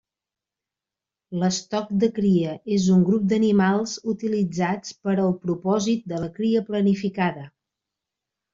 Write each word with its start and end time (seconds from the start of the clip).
L'estoc 1.41 1.91
de 2.03 2.09
cria 2.15 2.55
és 2.77 2.87
un 2.95 3.03
grup 3.11 3.27
d'animals 3.35 3.95
utilitzats 4.15 4.97
per 5.05 5.17
al 5.27 5.37
propòsit 5.47 6.11
de 6.15 6.25
la 6.25 6.33
cria 6.41 6.67
planificada. 6.73 7.49